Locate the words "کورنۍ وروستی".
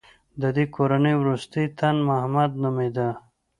0.75-1.65